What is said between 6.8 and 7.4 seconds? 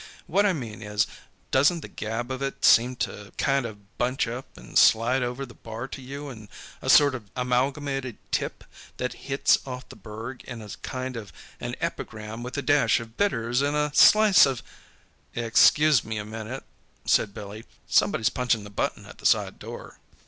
a sort of